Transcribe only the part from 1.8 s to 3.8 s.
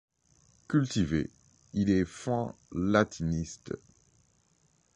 est fin latiniste.